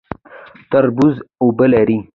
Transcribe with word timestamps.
تربوز 0.71 1.15
اوبه 1.41 1.65
لري 1.73 1.97